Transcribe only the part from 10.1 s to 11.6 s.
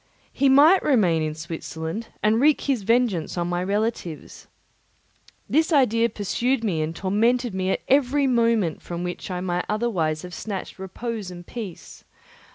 have snatched repose and